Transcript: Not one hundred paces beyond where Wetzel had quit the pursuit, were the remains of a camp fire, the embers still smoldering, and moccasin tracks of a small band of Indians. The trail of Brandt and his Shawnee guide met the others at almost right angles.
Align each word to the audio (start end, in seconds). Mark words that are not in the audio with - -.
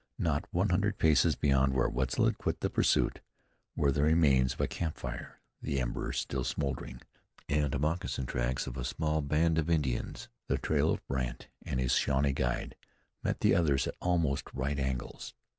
Not 0.17 0.45
one 0.49 0.69
hundred 0.69 0.97
paces 0.97 1.35
beyond 1.35 1.75
where 1.75 1.87
Wetzel 1.87 2.25
had 2.25 2.39
quit 2.39 2.61
the 2.61 2.71
pursuit, 2.71 3.19
were 3.75 3.91
the 3.91 4.01
remains 4.01 4.51
of 4.53 4.61
a 4.61 4.67
camp 4.67 4.97
fire, 4.97 5.39
the 5.61 5.79
embers 5.79 6.17
still 6.17 6.43
smoldering, 6.43 7.01
and 7.47 7.79
moccasin 7.79 8.25
tracks 8.25 8.65
of 8.65 8.77
a 8.77 8.83
small 8.83 9.21
band 9.21 9.59
of 9.59 9.69
Indians. 9.69 10.27
The 10.47 10.57
trail 10.57 10.89
of 10.89 11.05
Brandt 11.05 11.49
and 11.63 11.79
his 11.79 11.91
Shawnee 11.93 12.33
guide 12.33 12.75
met 13.21 13.41
the 13.41 13.53
others 13.53 13.85
at 13.85 13.93
almost 14.01 14.51
right 14.55 14.79
angles. 14.79 15.35